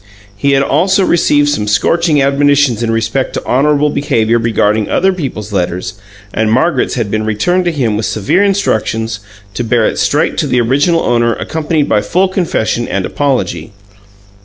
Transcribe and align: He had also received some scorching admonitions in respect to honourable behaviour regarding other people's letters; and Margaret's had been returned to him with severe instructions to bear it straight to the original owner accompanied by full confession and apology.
He 0.35 0.53
had 0.53 0.63
also 0.63 1.05
received 1.05 1.49
some 1.49 1.67
scorching 1.67 2.23
admonitions 2.23 2.81
in 2.81 2.89
respect 2.89 3.33
to 3.35 3.45
honourable 3.45 3.91
behaviour 3.91 4.39
regarding 4.39 4.89
other 4.89 5.13
people's 5.13 5.53
letters; 5.53 5.93
and 6.33 6.51
Margaret's 6.51 6.95
had 6.95 7.11
been 7.11 7.23
returned 7.23 7.65
to 7.65 7.71
him 7.71 7.97
with 7.97 8.07
severe 8.07 8.43
instructions 8.43 9.19
to 9.53 9.63
bear 9.63 9.85
it 9.85 9.99
straight 9.99 10.39
to 10.39 10.47
the 10.47 10.59
original 10.59 11.01
owner 11.01 11.35
accompanied 11.35 11.87
by 11.87 12.01
full 12.01 12.27
confession 12.29 12.87
and 12.87 13.05
apology. 13.05 13.73